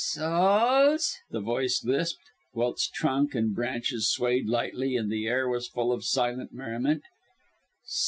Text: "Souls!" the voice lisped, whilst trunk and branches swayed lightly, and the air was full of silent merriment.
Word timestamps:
"Souls!" 0.03 1.19
the 1.29 1.41
voice 1.41 1.83
lisped, 1.83 2.23
whilst 2.55 2.91
trunk 2.91 3.35
and 3.35 3.53
branches 3.53 4.09
swayed 4.09 4.47
lightly, 4.49 4.97
and 4.97 5.11
the 5.11 5.27
air 5.27 5.47
was 5.47 5.67
full 5.67 5.91
of 5.91 6.03
silent 6.03 6.51
merriment. 6.51 7.03